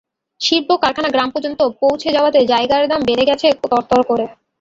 শিল্প-কারখানা 0.41 1.09
গ্রাম 1.11 1.29
পর্যন্ত 1.33 1.59
পৌঁছে 1.81 2.09
যাওয়াতে 2.15 2.39
জায়গার 2.51 2.83
দাম 2.91 3.01
বেড়ে 3.07 3.23
গেছে 3.29 3.47
তরতর 3.63 4.01
করে। 4.09 4.25